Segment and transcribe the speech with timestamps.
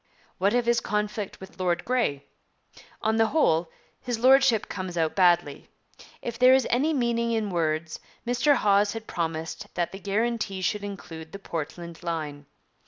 [0.39, 2.25] What of his conflict with Lord Grey?
[3.03, 3.69] On the whole,
[4.01, 5.69] his Lordship comes out badly.
[6.23, 10.83] If there is any meaning in words, Mr Hawes had promised that the guarantee should
[10.83, 12.47] include the Portland line.